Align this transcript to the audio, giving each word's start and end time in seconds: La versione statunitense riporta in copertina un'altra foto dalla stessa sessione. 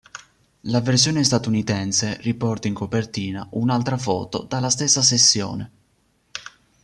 La 0.61 0.81
versione 0.81 1.23
statunitense 1.23 2.17
riporta 2.21 2.67
in 2.67 2.73
copertina 2.73 3.47
un'altra 3.51 3.99
foto 3.99 4.41
dalla 4.49 4.71
stessa 4.71 5.03
sessione. 5.03 5.71